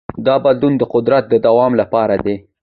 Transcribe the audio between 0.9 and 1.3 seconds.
قدرت